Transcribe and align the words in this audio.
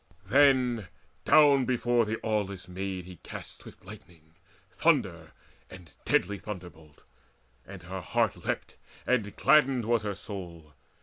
Then 0.25 0.87
down 1.25 1.65
before 1.65 2.05
the 2.05 2.17
aweless 2.25 2.67
Maid 2.67 3.05
he 3.05 3.17
cast 3.17 3.61
Swift 3.61 3.85
lightning, 3.85 4.33
thunder, 4.71 5.31
and 5.69 5.91
deadly 6.05 6.39
thunderbolt; 6.39 7.03
And 7.67 7.83
her 7.83 8.01
heart 8.01 8.35
leapt, 8.43 8.77
and 9.05 9.35
gladdened 9.35 9.85
was 9.85 10.01
her 10.01 10.15
soul. 10.15 10.73